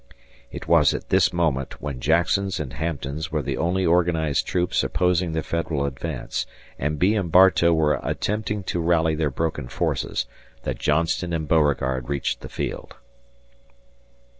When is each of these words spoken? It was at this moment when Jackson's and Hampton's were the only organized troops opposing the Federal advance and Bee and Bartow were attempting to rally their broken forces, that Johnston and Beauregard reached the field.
It 0.51 0.67
was 0.67 0.95
at 0.95 1.09
this 1.09 1.31
moment 1.31 1.79
when 1.79 1.99
Jackson's 1.99 2.59
and 2.59 2.73
Hampton's 2.73 3.31
were 3.31 3.43
the 3.43 3.55
only 3.57 3.85
organized 3.85 4.47
troops 4.47 4.83
opposing 4.83 5.33
the 5.33 5.43
Federal 5.43 5.85
advance 5.85 6.47
and 6.79 6.97
Bee 6.97 7.13
and 7.13 7.31
Bartow 7.31 7.71
were 7.71 7.99
attempting 8.01 8.63
to 8.63 8.79
rally 8.81 9.13
their 9.13 9.29
broken 9.29 9.67
forces, 9.67 10.25
that 10.63 10.79
Johnston 10.79 11.33
and 11.33 11.47
Beauregard 11.47 12.09
reached 12.09 12.41
the 12.41 12.49
field. 12.49 12.95